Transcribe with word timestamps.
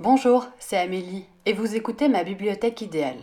Bonjour, 0.00 0.48
c'est 0.58 0.76
Amélie 0.76 1.24
et 1.46 1.52
vous 1.52 1.76
écoutez 1.76 2.08
ma 2.08 2.24
bibliothèque 2.24 2.80
idéale. 2.80 3.14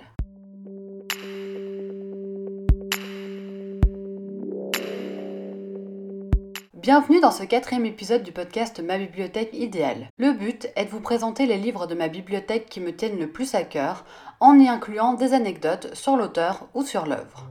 Bienvenue 6.76 7.20
dans 7.20 7.32
ce 7.32 7.44
quatrième 7.44 7.86
épisode 7.86 8.24
du 8.24 8.32
podcast 8.32 8.80
Ma 8.80 8.98
bibliothèque 8.98 9.54
idéale. 9.54 10.08
Le 10.18 10.32
but 10.32 10.70
est 10.78 10.86
de 10.86 10.90
vous 10.92 11.02
présenter 11.02 11.46
les 11.46 11.58
livres 11.58 11.88
de 11.88 11.94
ma 11.94 12.08
bibliothèque 12.08 12.68
qui 12.68 12.80
me 12.80 12.96
tiennent 12.96 13.20
le 13.20 13.30
plus 13.30 13.54
à 13.54 13.64
cœur 13.64 14.06
en 14.40 14.58
y 14.58 14.70
incluant 14.70 15.14
des 15.14 15.34
anecdotes 15.34 15.94
sur 15.94 16.16
l'auteur 16.16 16.70
ou 16.74 16.84
sur 16.84 17.06
l'œuvre. 17.06 17.50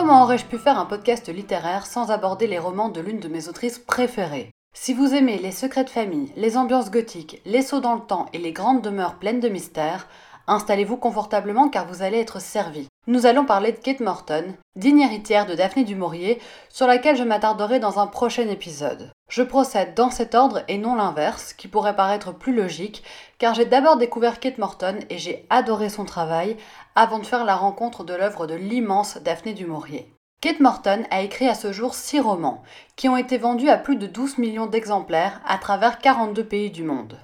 Comment 0.00 0.22
aurais-je 0.22 0.46
pu 0.46 0.56
faire 0.56 0.78
un 0.78 0.86
podcast 0.86 1.28
littéraire 1.28 1.84
sans 1.84 2.10
aborder 2.10 2.46
les 2.46 2.58
romans 2.58 2.88
de 2.88 3.02
l'une 3.02 3.20
de 3.20 3.28
mes 3.28 3.48
autrices 3.48 3.78
préférées? 3.78 4.50
Si 4.72 4.94
vous 4.94 5.12
aimez 5.12 5.36
les 5.36 5.52
secrets 5.52 5.84
de 5.84 5.90
famille, 5.90 6.32
les 6.36 6.56
ambiances 6.56 6.90
gothiques, 6.90 7.42
les 7.44 7.60
sauts 7.60 7.80
dans 7.80 7.96
le 7.96 8.00
temps 8.00 8.24
et 8.32 8.38
les 8.38 8.52
grandes 8.52 8.80
demeures 8.80 9.16
pleines 9.16 9.40
de 9.40 9.50
mystères, 9.50 10.08
installez-vous 10.50 10.96
confortablement 10.96 11.68
car 11.68 11.86
vous 11.86 12.02
allez 12.02 12.18
être 12.18 12.40
servi. 12.40 12.88
Nous 13.06 13.24
allons 13.24 13.44
parler 13.44 13.72
de 13.72 13.78
Kate 13.78 14.00
Morton, 14.00 14.54
digne 14.76 15.00
héritière 15.00 15.46
de 15.46 15.54
Daphné 15.54 15.84
du 15.84 15.94
Maurier, 15.94 16.38
sur 16.68 16.86
laquelle 16.86 17.16
je 17.16 17.22
m'attarderai 17.22 17.80
dans 17.80 17.98
un 17.98 18.06
prochain 18.06 18.48
épisode. 18.48 19.10
Je 19.30 19.42
procède 19.42 19.94
dans 19.94 20.10
cet 20.10 20.34
ordre 20.34 20.62
et 20.68 20.76
non 20.76 20.96
l'inverse, 20.96 21.52
qui 21.52 21.68
pourrait 21.68 21.96
paraître 21.96 22.32
plus 22.32 22.54
logique, 22.54 23.02
car 23.38 23.54
j'ai 23.54 23.64
d'abord 23.64 23.96
découvert 23.96 24.40
Kate 24.40 24.58
Morton 24.58 24.98
et 25.08 25.18
j'ai 25.18 25.46
adoré 25.50 25.88
son 25.88 26.04
travail 26.04 26.56
avant 26.94 27.20
de 27.20 27.26
faire 27.26 27.44
la 27.44 27.56
rencontre 27.56 28.04
de 28.04 28.14
l'œuvre 28.14 28.46
de 28.46 28.54
l'immense 28.54 29.18
Daphné 29.18 29.54
du 29.54 29.66
Maurier. 29.66 30.12
Kate 30.42 30.60
Morton 30.60 31.04
a 31.10 31.20
écrit 31.20 31.48
à 31.48 31.54
ce 31.54 31.70
jour 31.70 31.94
six 31.94 32.18
romans, 32.18 32.62
qui 32.96 33.08
ont 33.08 33.16
été 33.16 33.38
vendus 33.38 33.68
à 33.68 33.76
plus 33.76 33.96
de 33.96 34.06
12 34.06 34.38
millions 34.38 34.66
d'exemplaires 34.66 35.40
à 35.46 35.58
travers 35.58 35.98
42 35.98 36.44
pays 36.44 36.70
du 36.70 36.82
monde. 36.82 37.18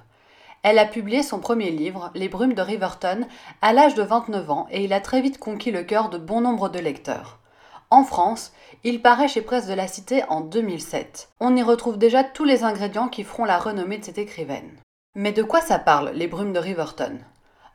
Elle 0.69 0.79
a 0.79 0.85
publié 0.85 1.23
son 1.23 1.39
premier 1.39 1.71
livre, 1.71 2.11
Les 2.13 2.27
Brumes 2.27 2.53
de 2.53 2.61
Riverton, 2.61 3.25
à 3.61 3.71
l'âge 3.71 3.95
de 3.95 4.03
29 4.03 4.51
ans 4.51 4.67
et 4.69 4.83
il 4.83 4.91
a 4.91 4.99
très 4.99 5.21
vite 5.21 5.37
conquis 5.37 5.71
le 5.71 5.83
cœur 5.83 6.09
de 6.09 6.17
bon 6.17 6.41
nombre 6.41 6.67
de 6.67 6.77
lecteurs. 6.77 7.39
En 7.89 8.03
France, 8.03 8.51
il 8.83 9.01
paraît 9.01 9.29
chez 9.29 9.41
Presse 9.41 9.67
de 9.67 9.73
la 9.73 9.87
Cité 9.87 10.25
en 10.27 10.41
2007. 10.41 11.29
On 11.39 11.55
y 11.55 11.63
retrouve 11.63 11.97
déjà 11.97 12.25
tous 12.25 12.43
les 12.43 12.65
ingrédients 12.65 13.07
qui 13.07 13.23
feront 13.23 13.45
la 13.45 13.59
renommée 13.59 13.97
de 13.97 14.03
cette 14.03 14.17
écrivaine. 14.17 14.69
Mais 15.15 15.31
de 15.31 15.41
quoi 15.41 15.61
ça 15.61 15.79
parle, 15.79 16.11
Les 16.13 16.27
Brumes 16.27 16.51
de 16.51 16.59
Riverton? 16.59 17.17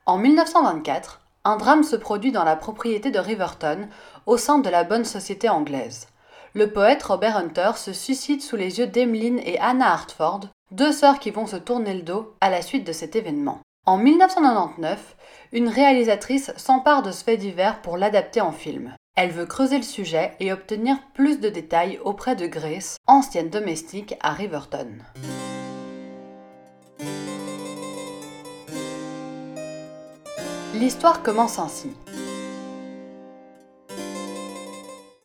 En 0.04 0.18
1924, 0.18 1.22
un 1.44 1.56
drame 1.56 1.84
se 1.84 1.96
produit 1.96 2.30
dans 2.30 2.44
la 2.44 2.56
propriété 2.56 3.10
de 3.10 3.18
Riverton, 3.18 3.88
au 4.26 4.36
sein 4.36 4.58
de 4.58 4.68
la 4.68 4.84
bonne 4.84 5.06
société 5.06 5.48
anglaise. 5.48 6.08
Le 6.52 6.70
poète 6.70 7.04
Robert 7.04 7.38
Hunter 7.38 7.70
se 7.76 7.94
suicide 7.94 8.42
sous 8.42 8.56
les 8.56 8.80
yeux 8.80 8.86
d'Emmeline 8.86 9.40
et 9.46 9.58
Anna 9.60 9.90
Hartford, 9.90 10.40
deux 10.72 10.92
sœurs 10.92 11.18
qui 11.18 11.30
vont 11.30 11.46
se 11.46 11.56
tourner 11.56 11.94
le 11.94 12.02
dos 12.02 12.34
à 12.40 12.48
la 12.50 12.62
suite 12.62 12.86
de 12.86 12.92
cet 12.92 13.14
événement. 13.14 13.60
En 13.84 13.98
1999, 13.98 15.16
une 15.52 15.68
réalisatrice 15.68 16.52
s'empare 16.56 17.02
de 17.02 17.12
ce 17.12 17.24
fait 17.24 17.36
divers 17.36 17.82
pour 17.82 17.98
l'adapter 17.98 18.40
en 18.40 18.52
film. 18.52 18.94
Elle 19.14 19.30
veut 19.30 19.44
creuser 19.44 19.76
le 19.76 19.82
sujet 19.82 20.32
et 20.40 20.52
obtenir 20.52 20.96
plus 21.14 21.40
de 21.40 21.50
détails 21.50 21.98
auprès 22.02 22.36
de 22.36 22.46
Grace, 22.46 22.96
ancienne 23.06 23.50
domestique 23.50 24.14
à 24.20 24.32
Riverton. 24.32 24.88
L'histoire 30.74 31.22
commence 31.22 31.58
ainsi. 31.58 31.90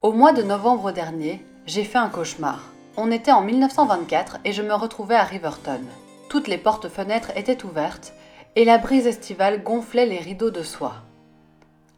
Au 0.01 0.11
mois 0.11 0.33
de 0.33 0.43
novembre 0.43 0.91
dernier, 0.91 1.45
j'ai 1.65 1.85
fait 1.85 1.97
un 1.97 2.09
cauchemar. 2.09 2.73
On 2.99 3.11
était 3.11 3.31
en 3.31 3.43
1924 3.43 4.39
et 4.43 4.53
je 4.53 4.63
me 4.63 4.73
retrouvais 4.73 5.13
à 5.13 5.23
Riverton. 5.23 5.81
Toutes 6.29 6.47
les 6.47 6.57
portes-fenêtres 6.57 7.31
étaient 7.35 7.63
ouvertes 7.63 8.13
et 8.55 8.65
la 8.65 8.79
brise 8.79 9.05
estivale 9.05 9.61
gonflait 9.61 10.07
les 10.07 10.17
rideaux 10.17 10.49
de 10.49 10.63
soie. 10.63 10.95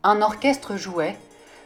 Un 0.04 0.22
orchestre 0.22 0.76
jouait, 0.76 1.18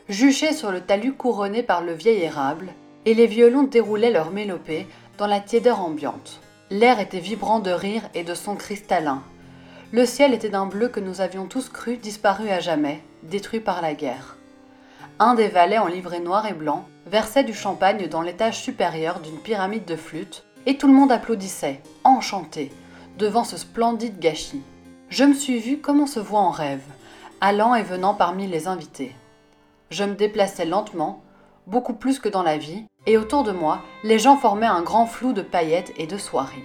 juché 0.08 0.54
sur 0.54 0.72
le 0.72 0.82
talus 0.82 1.14
couronné 1.14 1.64
par 1.64 1.82
le 1.82 1.94
vieil 1.94 2.22
érable, 2.22 2.74
et 3.08 3.16
les 3.16 3.26
violons 3.26 3.64
déroulaient 3.64 4.12
leur 4.12 4.30
mélopée 4.30 4.86
dans 5.18 5.26
la 5.26 5.40
tiédeur 5.40 5.82
ambiante. 5.82 6.40
L'air 6.70 7.00
était 7.00 7.20
vibrant 7.20 7.60
de 7.60 7.72
rire 7.72 8.04
et 8.14 8.24
de 8.24 8.36
sons 8.36 8.56
cristallins. 8.56 9.24
Le 9.92 10.06
ciel 10.06 10.36
était 10.36 10.50
d'un 10.50 10.68
bleu 10.68 10.90
que 10.90 11.00
nous 11.00 11.22
avions 11.22 11.48
tous 11.48 11.70
cru 11.70 11.98
disparu 11.98 12.50
à 12.50 12.60
jamais, 12.60 13.02
détruit 13.24 13.62
par 13.62 13.82
la 13.82 13.96
guerre. 13.96 14.38
Un 15.18 15.34
des 15.34 15.48
valets 15.48 15.80
en 15.80 15.88
livrée 15.88 16.20
noir 16.20 16.46
et 16.46 16.54
blanc 16.54 16.86
versait 17.06 17.44
du 17.44 17.54
champagne 17.54 18.08
dans 18.08 18.22
l'étage 18.22 18.62
supérieur 18.62 19.20
d'une 19.20 19.40
pyramide 19.40 19.86
de 19.86 19.96
flûtes, 19.96 20.46
et 20.66 20.78
tout 20.78 20.88
le 20.88 20.94
monde 20.94 21.12
applaudissait, 21.12 21.82
enchanté, 22.04 22.72
devant 23.18 23.44
ce 23.44 23.58
splendide 23.58 24.20
gâchis. 24.20 24.64
Je 25.10 25.24
me 25.24 25.34
suis 25.34 25.60
vue 25.60 25.80
comme 25.80 26.00
on 26.00 26.08
se 26.08 26.20
voit 26.20 26.40
en 26.40 26.52
rêve, 26.52 26.84
allant 27.42 27.76
et 27.76 27.84
venant 27.84 28.14
parmi 28.14 28.48
les 28.48 28.68
invités. 28.68 29.16
Je 29.90 30.04
me 30.04 30.16
déplaçais 30.16 30.66
lentement, 30.66 31.22
beaucoup 31.68 31.94
plus 31.94 32.20
que 32.20 32.30
dans 32.30 32.44
la 32.44 32.58
vie, 32.58 32.86
et 33.06 33.18
autour 33.18 33.44
de 33.44 33.52
moi, 33.52 33.82
les 34.04 34.18
gens 34.18 34.38
formaient 34.38 34.66
un 34.66 34.82
grand 34.82 35.06
flou 35.06 35.34
de 35.34 35.42
paillettes 35.42 35.94
et 35.98 36.08
de 36.08 36.18
soieries. 36.18 36.64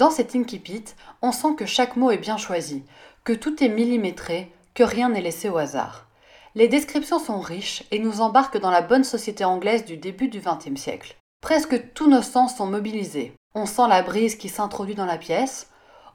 Dans 0.00 0.10
cet 0.10 0.34
incipit, 0.34 0.84
on 1.20 1.30
sent 1.30 1.56
que 1.58 1.66
chaque 1.66 1.94
mot 1.94 2.10
est 2.10 2.16
bien 2.16 2.38
choisi, 2.38 2.84
que 3.22 3.34
tout 3.34 3.62
est 3.62 3.68
millimétré, 3.68 4.50
que 4.72 4.82
rien 4.82 5.10
n'est 5.10 5.20
laissé 5.20 5.50
au 5.50 5.58
hasard. 5.58 6.06
Les 6.54 6.68
descriptions 6.68 7.18
sont 7.18 7.38
riches 7.38 7.84
et 7.90 7.98
nous 7.98 8.22
embarquent 8.22 8.58
dans 8.58 8.70
la 8.70 8.80
bonne 8.80 9.04
société 9.04 9.44
anglaise 9.44 9.84
du 9.84 9.98
début 9.98 10.28
du 10.28 10.40
XXe 10.40 10.80
siècle. 10.80 11.18
Presque 11.42 11.92
tous 11.92 12.08
nos 12.08 12.22
sens 12.22 12.56
sont 12.56 12.64
mobilisés. 12.66 13.34
On 13.54 13.66
sent 13.66 13.88
la 13.90 14.00
brise 14.00 14.36
qui 14.36 14.48
s'introduit 14.48 14.94
dans 14.94 15.04
la 15.04 15.18
pièce, 15.18 15.68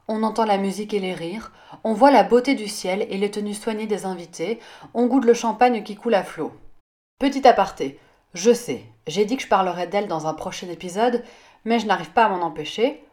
on 0.08 0.24
entend 0.24 0.46
la 0.46 0.58
musique 0.58 0.92
et 0.92 0.98
les 0.98 1.14
rires, 1.14 1.52
on 1.84 1.92
voit 1.92 2.10
la 2.10 2.24
beauté 2.24 2.56
du 2.56 2.66
ciel 2.66 3.06
et 3.08 3.18
les 3.18 3.30
tenues 3.30 3.54
soignées 3.54 3.86
des 3.86 4.04
invités, 4.04 4.58
on 4.94 5.06
goûte 5.06 5.26
le 5.26 5.34
champagne 5.34 5.84
qui 5.84 5.94
coule 5.94 6.14
à 6.14 6.24
flot. 6.24 6.52
Petit 7.20 7.46
aparté, 7.46 8.00
je 8.34 8.52
sais, 8.52 8.82
j'ai 9.06 9.26
dit 9.26 9.36
que 9.36 9.44
je 9.44 9.48
parlerais 9.48 9.86
d'elle 9.86 10.08
dans 10.08 10.26
un 10.26 10.34
prochain 10.34 10.68
épisode, 10.70 11.22
mais 11.64 11.78
je 11.78 11.86
n'arrive 11.86 12.10
pas 12.10 12.24
à 12.24 12.28
m'en 12.28 12.44
empêcher. 12.44 13.05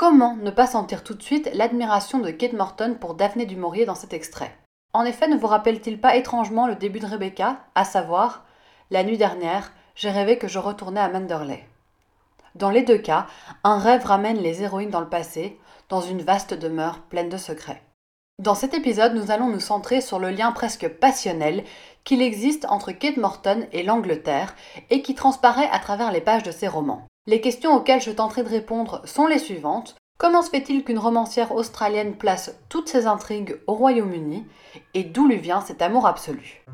Comment 0.00 0.34
ne 0.34 0.50
pas 0.50 0.66
sentir 0.66 1.04
tout 1.04 1.12
de 1.12 1.22
suite 1.22 1.50
l'admiration 1.52 2.20
de 2.20 2.30
Kate 2.30 2.54
Morton 2.54 2.96
pour 2.98 3.12
Daphné 3.12 3.44
du 3.44 3.56
Maurier 3.56 3.84
dans 3.84 3.94
cet 3.94 4.14
extrait? 4.14 4.56
En 4.94 5.04
effet, 5.04 5.28
ne 5.28 5.36
vous 5.36 5.46
rappelle-t-il 5.46 6.00
pas 6.00 6.16
étrangement 6.16 6.66
le 6.66 6.74
début 6.74 7.00
de 7.00 7.06
Rebecca, 7.06 7.58
à 7.74 7.84
savoir 7.84 8.46
La 8.90 9.04
nuit 9.04 9.18
dernière, 9.18 9.74
j'ai 9.94 10.08
rêvé 10.08 10.38
que 10.38 10.48
je 10.48 10.58
retournais 10.58 11.00
à 11.00 11.10
Manderley. 11.10 11.68
Dans 12.54 12.70
les 12.70 12.80
deux 12.80 12.96
cas, 12.96 13.26
un 13.62 13.76
rêve 13.76 14.06
ramène 14.06 14.38
les 14.38 14.62
héroïnes 14.62 14.88
dans 14.88 15.02
le 15.02 15.08
passé, 15.10 15.60
dans 15.90 16.00
une 16.00 16.22
vaste 16.22 16.54
demeure 16.54 17.00
pleine 17.00 17.28
de 17.28 17.36
secrets. 17.36 17.82
Dans 18.38 18.54
cet 18.54 18.72
épisode, 18.72 19.12
nous 19.12 19.30
allons 19.30 19.50
nous 19.50 19.60
centrer 19.60 20.00
sur 20.00 20.18
le 20.18 20.30
lien 20.30 20.50
presque 20.52 20.88
passionnel 20.88 21.62
qu'il 22.04 22.22
existe 22.22 22.64
entre 22.70 22.92
Kate 22.92 23.18
Morton 23.18 23.66
et 23.72 23.82
l'Angleterre 23.82 24.54
et 24.88 25.02
qui 25.02 25.14
transparaît 25.14 25.68
à 25.70 25.78
travers 25.78 26.10
les 26.10 26.22
pages 26.22 26.42
de 26.42 26.52
ses 26.52 26.68
romans. 26.68 27.06
Les 27.30 27.40
questions 27.40 27.76
auxquelles 27.76 28.00
je 28.02 28.10
tenterai 28.10 28.42
de 28.42 28.48
répondre 28.48 29.02
sont 29.04 29.28
les 29.28 29.38
suivantes. 29.38 29.94
Comment 30.18 30.42
se 30.42 30.50
fait-il 30.50 30.82
qu'une 30.82 30.98
romancière 30.98 31.54
australienne 31.54 32.16
place 32.16 32.58
toutes 32.68 32.88
ses 32.88 33.06
intrigues 33.06 33.60
au 33.68 33.74
Royaume-Uni 33.74 34.44
Et 34.94 35.04
d'où 35.04 35.28
lui 35.28 35.36
vient 35.36 35.60
cet 35.60 35.80
amour 35.80 36.08
absolu? 36.08 36.66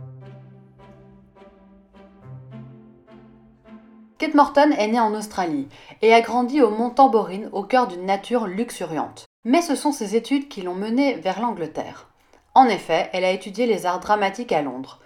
Kate 4.17 4.33
Morton 4.33 4.71
est 4.79 4.89
née 4.89 4.99
en 4.99 5.13
Australie 5.13 5.69
et 6.01 6.15
a 6.15 6.23
grandi 6.23 6.63
au 6.63 6.71
Mont 6.71 6.89
Tamborine 6.89 7.51
au 7.53 7.63
cœur 7.63 7.87
d'une 7.87 8.07
nature 8.07 8.47
luxuriante. 8.47 9.27
Mais 9.45 9.61
ce 9.61 9.75
sont 9.75 9.93
ses 9.93 10.17
études 10.17 10.49
qui 10.49 10.63
l'ont 10.63 10.75
menée 10.75 11.17
vers 11.17 11.43
l'Angleterre. 11.43 12.09
En 12.55 12.65
effet, 12.65 13.11
elle 13.13 13.25
a 13.25 13.31
étudié 13.31 13.67
les 13.67 13.85
arts 13.85 14.01
dramatiques 14.01 14.53
à 14.53 14.63
Londres. 14.63 15.01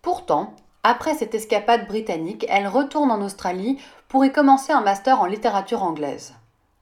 Pourtant, 0.00 0.54
après 0.84 1.14
cette 1.14 1.34
escapade 1.34 1.88
britannique, 1.88 2.46
elle 2.48 2.68
retourne 2.68 3.10
en 3.10 3.22
Australie 3.22 3.78
pour 4.06 4.24
y 4.24 4.30
commencer 4.30 4.72
un 4.72 4.82
master 4.82 5.20
en 5.20 5.26
littérature 5.26 5.82
anglaise. 5.82 6.34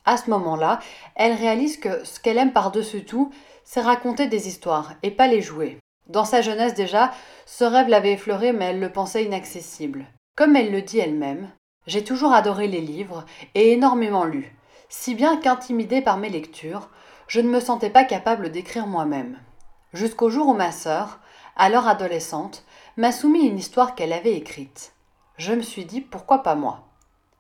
À 0.04 0.16
ce 0.16 0.28
moment-là, 0.30 0.80
elle 1.14 1.32
réalise 1.32 1.78
que 1.78 2.04
ce 2.04 2.18
qu'elle 2.18 2.38
aime 2.38 2.52
par-dessus 2.52 3.04
tout, 3.04 3.30
c'est 3.64 3.80
raconter 3.80 4.26
des 4.26 4.48
histoires 4.48 4.94
et 5.04 5.12
pas 5.12 5.28
les 5.28 5.40
jouer. 5.40 5.78
Dans 6.08 6.24
sa 6.24 6.40
jeunesse 6.40 6.74
déjà, 6.74 7.12
ce 7.46 7.62
rêve 7.62 7.88
l'avait 7.88 8.14
effleuré 8.14 8.52
mais 8.52 8.66
elle 8.66 8.80
le 8.80 8.90
pensait 8.90 9.24
inaccessible. 9.24 10.06
Comme 10.36 10.56
elle 10.56 10.72
le 10.72 10.82
dit 10.82 10.98
elle-même, 10.98 11.48
j'ai 11.86 12.02
toujours 12.02 12.32
adoré 12.32 12.66
les 12.66 12.80
livres 12.80 13.24
et 13.54 13.72
énormément 13.72 14.24
lu, 14.24 14.56
si 14.88 15.14
bien 15.14 15.36
qu'intimidée 15.36 16.02
par 16.02 16.16
mes 16.18 16.28
lectures, 16.28 16.90
je 17.28 17.40
ne 17.40 17.48
me 17.48 17.60
sentais 17.60 17.90
pas 17.90 18.04
capable 18.04 18.50
d'écrire 18.50 18.86
moi-même. 18.88 19.38
Jusqu'au 19.92 20.28
jour 20.28 20.48
où 20.48 20.54
ma 20.54 20.72
sœur, 20.72 21.20
alors 21.56 21.86
adolescente, 21.86 22.64
m'a 22.96 23.12
soumis 23.12 23.46
une 23.46 23.58
histoire 23.58 23.94
qu'elle 23.94 24.12
avait 24.12 24.36
écrite. 24.36 24.92
Je 25.38 25.54
me 25.54 25.62
suis 25.62 25.86
dit 25.86 26.02
pourquoi 26.02 26.42
pas 26.42 26.54
moi? 26.54 26.88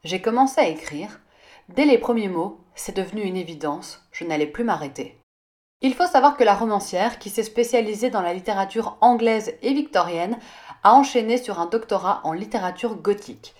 J'ai 0.02 0.22
commencé 0.22 0.60
à 0.60 0.68
écrire. 0.68 1.20
Dès 1.68 1.84
les 1.84 1.98
premiers 1.98 2.28
mots, 2.28 2.58
c'est 2.74 2.96
devenu 2.96 3.22
une 3.22 3.36
évidence, 3.36 4.02
je 4.12 4.24
n'allais 4.24 4.46
plus 4.46 4.64
m'arrêter. 4.64 5.18
Il 5.82 5.94
faut 5.94 6.06
savoir 6.06 6.36
que 6.36 6.44
la 6.44 6.54
romancière, 6.54 7.18
qui 7.18 7.28
s'est 7.28 7.42
spécialisée 7.42 8.08
dans 8.08 8.22
la 8.22 8.32
littérature 8.32 8.96
anglaise 9.00 9.54
et 9.62 9.74
victorienne, 9.74 10.38
a 10.84 10.94
enchaîné 10.94 11.36
sur 11.36 11.60
un 11.60 11.66
doctorat 11.66 12.20
en 12.24 12.32
littérature 12.32 12.96
gothique. 12.96 13.54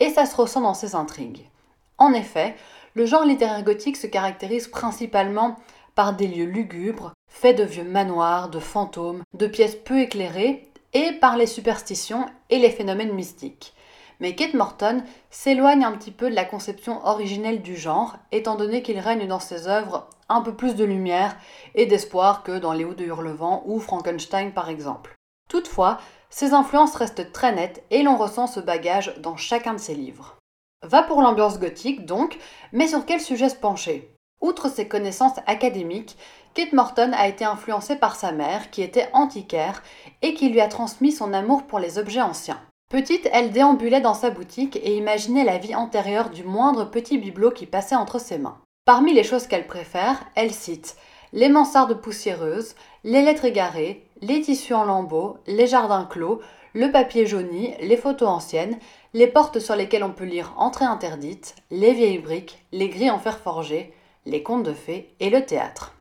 Et 0.00 0.10
ça 0.10 0.26
se 0.26 0.36
ressent 0.36 0.60
dans 0.60 0.74
ses 0.74 0.94
intrigues. 0.94 1.48
En 1.96 2.12
effet, 2.12 2.56
le 2.94 3.06
genre 3.06 3.24
littéraire 3.24 3.62
gothique 3.62 3.96
se 3.96 4.06
caractérise 4.06 4.68
principalement 4.68 5.56
par 5.94 6.14
des 6.14 6.28
lieux 6.28 6.44
lugubres, 6.44 7.12
faits 7.28 7.56
de 7.56 7.64
vieux 7.64 7.84
manoirs, 7.84 8.50
de 8.50 8.58
fantômes, 8.58 9.22
de 9.34 9.46
pièces 9.46 9.76
peu 9.76 10.00
éclairées, 10.00 10.70
et 10.94 11.12
par 11.12 11.36
les 11.36 11.46
superstitions 11.46 12.26
et 12.50 12.58
les 12.58 12.70
phénomènes 12.70 13.12
mystiques. 13.12 13.74
Mais 14.20 14.34
Kate 14.34 14.54
Morton 14.54 15.02
s'éloigne 15.30 15.84
un 15.84 15.92
petit 15.92 16.10
peu 16.10 16.28
de 16.28 16.34
la 16.34 16.44
conception 16.44 17.04
originelle 17.06 17.62
du 17.62 17.76
genre, 17.76 18.16
étant 18.32 18.56
donné 18.56 18.82
qu'il 18.82 18.98
règne 18.98 19.28
dans 19.28 19.38
ses 19.38 19.68
œuvres 19.68 20.08
un 20.28 20.40
peu 20.40 20.54
plus 20.54 20.74
de 20.74 20.84
lumière 20.84 21.36
et 21.74 21.86
d'espoir 21.86 22.42
que 22.42 22.58
dans 22.58 22.72
Léo 22.72 22.94
de 22.94 23.04
Hurlevent 23.04 23.62
ou 23.66 23.78
Frankenstein 23.78 24.52
par 24.52 24.68
exemple. 24.68 25.14
Toutefois, 25.48 25.98
ses 26.30 26.52
influences 26.52 26.96
restent 26.96 27.32
très 27.32 27.54
nettes 27.54 27.84
et 27.90 28.02
l'on 28.02 28.16
ressent 28.16 28.46
ce 28.46 28.60
bagage 28.60 29.14
dans 29.18 29.36
chacun 29.36 29.72
de 29.72 29.78
ses 29.78 29.94
livres. 29.94 30.36
Va 30.82 31.02
pour 31.02 31.22
l'ambiance 31.22 31.58
gothique 31.58 32.04
donc, 32.04 32.38
mais 32.72 32.88
sur 32.88 33.06
quel 33.06 33.20
sujet 33.20 33.48
se 33.48 33.56
pencher? 33.56 34.14
Outre 34.40 34.68
ses 34.68 34.86
connaissances 34.86 35.38
académiques, 35.46 36.16
Kate 36.54 36.72
Morton 36.72 37.12
a 37.14 37.28
été 37.28 37.44
influencée 37.44 37.96
par 37.96 38.16
sa 38.16 38.32
mère, 38.32 38.70
qui 38.70 38.82
était 38.82 39.08
antiquaire, 39.12 39.82
et 40.22 40.34
qui 40.34 40.48
lui 40.48 40.60
a 40.60 40.68
transmis 40.68 41.12
son 41.12 41.32
amour 41.32 41.64
pour 41.64 41.78
les 41.78 41.98
objets 41.98 42.22
anciens. 42.22 42.60
Petite, 42.90 43.28
elle 43.32 43.50
déambulait 43.50 44.00
dans 44.00 44.14
sa 44.14 44.30
boutique 44.30 44.76
et 44.76 44.96
imaginait 44.96 45.44
la 45.44 45.58
vie 45.58 45.74
antérieure 45.74 46.30
du 46.30 46.42
moindre 46.42 46.84
petit 46.84 47.18
bibelot 47.18 47.50
qui 47.50 47.66
passait 47.66 47.94
entre 47.94 48.18
ses 48.18 48.38
mains. 48.38 48.58
Parmi 48.86 49.12
les 49.12 49.24
choses 49.24 49.46
qu'elle 49.46 49.66
préfère, 49.66 50.24
elle 50.34 50.52
cite 50.52 50.96
les 51.32 51.48
mansardes 51.48 52.00
poussiéreuses, 52.00 52.74
les 53.04 53.22
lettres 53.22 53.44
égarées, 53.44 54.06
les 54.22 54.40
tissus 54.40 54.74
en 54.74 54.84
lambeaux, 54.84 55.36
les 55.46 55.66
jardins 55.66 56.06
clos, 56.06 56.40
le 56.72 56.90
papier 56.90 57.26
jauni, 57.26 57.74
les 57.80 57.96
photos 57.96 58.28
anciennes, 58.28 58.78
les 59.14 59.26
portes 59.26 59.58
sur 59.58 59.76
lesquelles 59.76 60.04
on 60.04 60.12
peut 60.12 60.24
lire 60.24 60.54
Entrée 60.56 60.84
interdite, 60.84 61.54
les 61.70 61.92
vieilles 61.92 62.18
briques, 62.18 62.64
les 62.72 62.88
grilles 62.88 63.10
en 63.10 63.18
fer 63.18 63.38
forgé, 63.38 63.92
les 64.26 64.42
contes 64.42 64.64
de 64.64 64.72
fées 64.72 65.14
et 65.20 65.30
le 65.30 65.44
théâtre. 65.44 65.97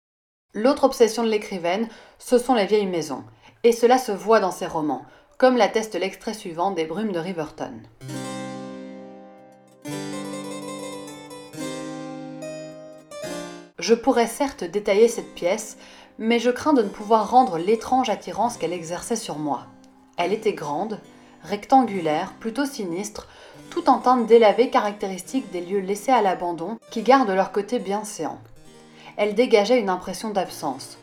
L'autre 0.60 0.86
obsession 0.86 1.24
de 1.24 1.30
l'écrivaine, 1.30 1.88
ce 2.18 2.40
sont 2.40 2.56
les 2.56 2.66
vieilles 2.66 2.88
maisons, 2.88 3.24
et 3.64 3.72
cela 3.72 4.00
se 4.00 4.12
voit 4.12 4.40
dans 4.40 4.50
ses 4.50 4.66
romans, 4.66 5.06
comme 5.38 5.56
l'atteste 5.56 5.94
l'extrait 5.94 6.34
suivant 6.34 6.72
des 6.72 6.86
Brumes 6.86 7.12
de 7.12 7.20
Riverton. 7.20 7.74
Je 13.78 13.94
pourrais 13.94 14.26
certes 14.26 14.64
détailler 14.64 15.08
cette 15.08 15.36
pièce, 15.36 15.78
mais 16.18 16.40
je 16.40 16.50
crains 16.50 16.74
de 16.74 16.82
ne 16.82 16.90
pouvoir 16.90 17.30
rendre 17.30 17.60
l'étrange 17.60 18.10
attirance 18.10 18.58
qu'elle 18.58 18.74
exerçait 18.74 19.16
sur 19.16 19.38
moi. 19.38 19.68
Elle 20.18 20.34
était 20.34 20.54
grande, 20.54 21.00
rectangulaire, 21.44 22.34
plutôt 22.40 22.66
sinistre, 22.66 23.28
tout 23.70 23.92
en 23.92 24.00
teinte 24.00 24.26
délavée 24.26 24.72
caractéristique 24.72 25.52
des 25.52 25.62
lieux 25.62 25.82
laissés 25.82 26.12
à 26.12 26.24
l'abandon 26.24 26.80
qui 26.90 27.04
gardent 27.04 27.30
leur 27.30 27.52
côté 27.52 27.78
bien 27.78 28.04
séant. 28.04 28.40
Elle 29.18 29.34
dégageait 29.34 29.80
une 29.80 29.90
impression 29.90 30.30
d'absence. 30.30 31.00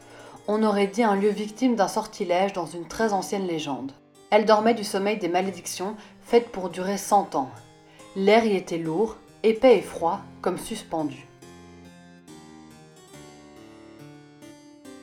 On 0.46 0.62
aurait 0.62 0.87
dit 0.87 1.02
un 1.02 1.16
lieu 1.16 1.31
victime 1.31 1.75
d'un 1.75 1.88
sortilège 1.88 2.52
dans 2.52 2.66
une 2.66 2.87
très 2.87 3.12
ancienne 3.12 3.46
légende. 3.46 3.90
Elle 4.31 4.44
dormait 4.44 4.75
du 4.75 4.84
sommeil 4.84 5.19
des 5.19 5.28
malédictions 5.28 5.96
faites 6.22 6.50
pour 6.50 6.70
durer 6.70 6.96
cent 6.96 7.34
ans. 7.34 7.50
L'air 8.14 8.44
y 8.44 8.55
était 8.55 8.78
lourd, 8.78 9.16
épais 9.43 9.78
et 9.78 9.82
froid, 9.82 10.20
comme 10.43 10.58
suspendu. 10.58 11.26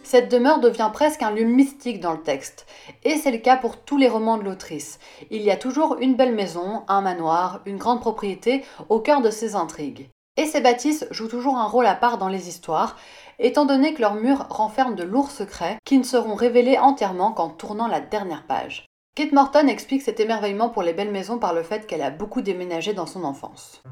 Cette 0.03 0.31
demeure 0.31 0.61
devient 0.61 0.89
presque 0.93 1.21
un 1.21 1.31
lieu 1.31 1.45
mystique 1.45 1.99
dans 1.99 2.13
le 2.13 2.21
texte, 2.21 2.65
et 3.03 3.17
c'est 3.17 3.31
le 3.31 3.37
cas 3.37 3.57
pour 3.57 3.77
tous 3.77 3.97
les 3.97 4.09
romans 4.09 4.37
de 4.37 4.43
l'autrice. 4.43 4.99
Il 5.31 5.41
y 5.41 5.51
a 5.51 5.57
toujours 5.57 5.97
une 5.99 6.15
belle 6.15 6.35
maison, 6.35 6.83
un 6.87 7.01
manoir, 7.01 7.61
une 7.65 7.77
grande 7.77 8.01
propriété 8.01 8.63
au 8.89 8.99
cœur 8.99 9.21
de 9.21 9.29
ses 9.29 9.55
intrigues. 9.55 10.09
Et 10.37 10.45
ces 10.45 10.61
bâtisses 10.61 11.05
jouent 11.11 11.27
toujours 11.27 11.57
un 11.57 11.67
rôle 11.67 11.85
à 11.85 11.95
part 11.95 12.17
dans 12.17 12.29
les 12.29 12.47
histoires, 12.47 12.97
étant 13.37 13.65
donné 13.65 13.93
que 13.93 14.01
leurs 14.01 14.15
murs 14.15 14.45
renferment 14.49 14.95
de 14.95 15.03
lourds 15.03 15.31
secrets 15.31 15.77
qui 15.83 15.97
ne 15.97 16.03
seront 16.03 16.35
révélés 16.35 16.77
entièrement 16.77 17.33
qu'en 17.33 17.49
tournant 17.49 17.87
la 17.87 17.99
dernière 17.99 18.45
page. 18.47 18.85
Kate 19.13 19.33
Morton 19.33 19.67
explique 19.67 20.01
cet 20.01 20.21
émerveillement 20.21 20.69
pour 20.69 20.83
les 20.83 20.93
belles 20.93 21.11
maisons 21.11 21.37
par 21.37 21.53
le 21.53 21.63
fait 21.63 21.85
qu'elle 21.85 22.01
a 22.01 22.11
beaucoup 22.11 22.41
déménagé 22.41 22.93
dans 22.93 23.05
son 23.05 23.25
enfance. 23.25 23.83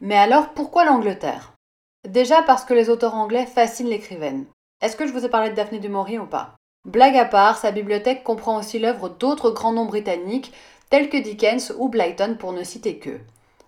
Mais 0.00 0.16
alors, 0.16 0.50
pourquoi 0.50 0.84
l'Angleterre? 0.84 1.54
Déjà 2.08 2.42
parce 2.42 2.64
que 2.64 2.74
les 2.74 2.90
auteurs 2.90 3.16
anglais 3.16 3.44
fascinent 3.44 3.90
l'écrivaine. 3.90 4.46
Est-ce 4.80 4.96
que 4.96 5.06
je 5.06 5.12
vous 5.12 5.26
ai 5.26 5.28
parlé 5.28 5.50
de 5.50 5.56
Daphné 5.56 5.80
du 5.80 5.88
ou 5.88 6.26
pas? 6.26 6.54
Blague 6.86 7.16
à 7.16 7.26
part, 7.26 7.58
sa 7.58 7.72
bibliothèque 7.72 8.24
comprend 8.24 8.56
aussi 8.56 8.78
l'œuvre 8.78 9.10
d'autres 9.10 9.50
grands 9.50 9.72
noms 9.72 9.84
britanniques, 9.84 10.54
tels 10.90 11.08
que 11.08 11.16
Dickens 11.16 11.72
ou 11.78 11.88
Blyton 11.88 12.36
pour 12.38 12.52
ne 12.52 12.64
citer 12.64 12.98
que. 12.98 13.18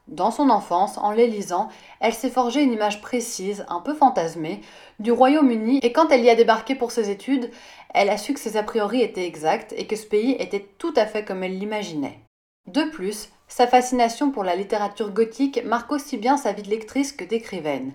Dans 0.08 0.32
son 0.32 0.50
enfance, 0.50 0.98
en 0.98 1.12
les 1.12 1.28
lisant, 1.28 1.68
elle 2.00 2.12
s'est 2.12 2.28
forgée 2.28 2.62
une 2.62 2.72
image 2.72 3.00
précise, 3.00 3.64
un 3.68 3.80
peu 3.80 3.94
fantasmée, 3.94 4.60
du 4.98 5.12
Royaume-Uni 5.12 5.78
et 5.82 5.92
quand 5.92 6.10
elle 6.10 6.24
y 6.24 6.30
a 6.30 6.34
débarqué 6.34 6.74
pour 6.74 6.90
ses 6.90 7.08
études, 7.08 7.50
elle 7.94 8.10
a 8.10 8.18
su 8.18 8.34
que 8.34 8.40
ses 8.40 8.56
a 8.56 8.64
priori 8.64 9.00
étaient 9.00 9.26
exacts 9.26 9.72
et 9.76 9.86
que 9.86 9.96
ce 9.96 10.06
pays 10.06 10.32
était 10.40 10.66
tout 10.78 10.92
à 10.96 11.06
fait 11.06 11.24
comme 11.24 11.44
elle 11.44 11.58
l'imaginait. 11.58 12.18
De 12.66 12.82
plus, 12.82 13.28
sa 13.46 13.66
fascination 13.66 14.30
pour 14.30 14.44
la 14.44 14.56
littérature 14.56 15.10
gothique 15.10 15.64
marque 15.64 15.92
aussi 15.92 16.16
bien 16.16 16.36
sa 16.36 16.52
vie 16.52 16.62
de 16.62 16.70
lectrice 16.70 17.12
que 17.12 17.24
d'écrivaine. 17.24 17.92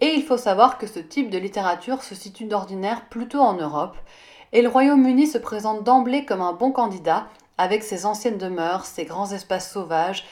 Et 0.00 0.14
il 0.14 0.22
faut 0.22 0.36
savoir 0.36 0.78
que 0.78 0.86
ce 0.86 1.00
type 1.00 1.30
de 1.30 1.38
littérature 1.38 2.02
se 2.02 2.14
situe 2.14 2.44
d'ordinaire 2.44 3.08
plutôt 3.08 3.40
en 3.40 3.54
Europe, 3.54 3.96
et 4.52 4.62
le 4.62 4.68
Royaume-Uni 4.68 5.26
se 5.26 5.38
présente 5.38 5.82
d'emblée 5.82 6.24
comme 6.24 6.40
un 6.40 6.52
bon 6.52 6.72
candidat, 6.72 7.26
avec 7.58 7.82
ses 7.82 8.06
anciennes 8.06 8.38
demeures, 8.38 8.86
ses 8.86 9.04
grands 9.04 9.32
espaces 9.32 9.70
sauvages, 9.70 10.24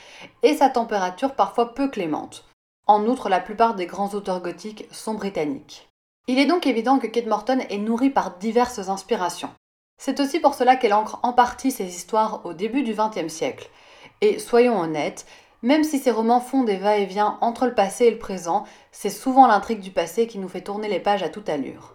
et 0.42 0.54
sa 0.54 0.70
température 0.70 1.34
parfois 1.34 1.74
peu 1.74 1.88
clémente. 1.88 2.44
En 2.86 3.04
outre, 3.06 3.28
la 3.28 3.40
plupart 3.40 3.74
des 3.74 3.86
grands 3.86 4.14
auteurs 4.14 4.40
gothiques 4.40 4.86
sont 4.92 5.14
britanniques. 5.14 5.88
Il 6.28 6.38
est 6.38 6.46
donc 6.46 6.66
évident 6.66 6.98
que 6.98 7.06
Kate 7.06 7.26
Morton 7.26 7.58
est 7.68 7.78
nourrie 7.78 8.10
par 8.10 8.38
diverses 8.38 8.88
inspirations. 8.88 9.50
C'est 9.98 10.20
aussi 10.20 10.40
pour 10.40 10.54
cela 10.54 10.76
qu'elle 10.76 10.94
ancre 10.94 11.18
en 11.22 11.32
partie 11.32 11.70
ses 11.70 11.86
histoires 11.86 12.44
au 12.44 12.52
début 12.52 12.82
du 12.82 12.94
XXe 12.94 13.32
siècle, 13.32 13.70
et 14.20 14.38
soyons 14.38 14.78
honnêtes, 14.80 15.26
même 15.62 15.84
si 15.84 15.98
ces 15.98 16.10
romans 16.10 16.40
font 16.40 16.64
des 16.64 16.76
va-et-vient 16.76 17.38
entre 17.40 17.66
le 17.66 17.74
passé 17.74 18.06
et 18.06 18.10
le 18.10 18.18
présent, 18.18 18.64
c'est 18.92 19.10
souvent 19.10 19.46
l'intrigue 19.46 19.80
du 19.80 19.90
passé 19.90 20.26
qui 20.26 20.38
nous 20.38 20.48
fait 20.48 20.60
tourner 20.60 20.88
les 20.88 21.00
pages 21.00 21.22
à 21.22 21.28
toute 21.28 21.48
allure. 21.48 21.94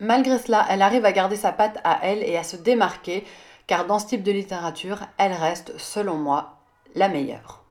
Malgré 0.00 0.38
cela, 0.38 0.66
elle 0.70 0.82
arrive 0.82 1.04
à 1.04 1.12
garder 1.12 1.36
sa 1.36 1.52
patte 1.52 1.78
à 1.84 2.00
elle 2.02 2.22
et 2.22 2.36
à 2.36 2.42
se 2.42 2.56
démarquer, 2.56 3.24
car 3.70 3.86
dans 3.86 4.00
ce 4.00 4.06
type 4.08 4.24
de 4.24 4.32
littérature, 4.32 4.98
elle 5.16 5.32
reste, 5.32 5.78
selon 5.78 6.16
moi, 6.16 6.58
la 6.96 7.08
meilleure. 7.08 7.66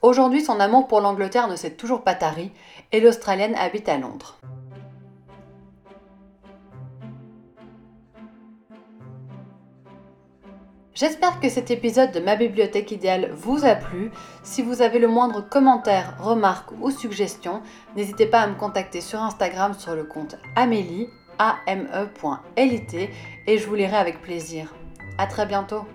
Aujourd'hui, 0.00 0.44
son 0.44 0.60
amour 0.60 0.86
pour 0.86 1.00
l'Angleterre 1.00 1.48
ne 1.48 1.56
s'est 1.56 1.72
toujours 1.74 2.04
pas 2.04 2.14
tari, 2.14 2.52
et 2.92 3.00
l'Australienne 3.00 3.56
habite 3.56 3.88
à 3.88 3.98
Londres. 3.98 4.38
J'espère 10.94 11.40
que 11.40 11.48
cet 11.48 11.72
épisode 11.72 12.12
de 12.12 12.20
ma 12.20 12.36
bibliothèque 12.36 12.92
idéale 12.92 13.32
vous 13.32 13.64
a 13.64 13.74
plu. 13.74 14.12
Si 14.44 14.62
vous 14.62 14.82
avez 14.82 15.00
le 15.00 15.08
moindre 15.08 15.40
commentaire, 15.40 16.14
remarque 16.20 16.70
ou 16.80 16.92
suggestion, 16.92 17.60
n'hésitez 17.96 18.26
pas 18.26 18.42
à 18.42 18.46
me 18.46 18.54
contacter 18.54 19.00
sur 19.00 19.20
Instagram 19.20 19.74
sur 19.74 19.96
le 19.96 20.04
compte 20.04 20.36
amélie, 20.54 21.08
ame.lit, 21.40 23.08
et 23.48 23.58
je 23.58 23.66
vous 23.66 23.74
lirai 23.74 23.96
avec 23.96 24.22
plaisir. 24.22 24.72
A 25.18 25.26
très 25.26 25.46
bientôt 25.46 25.86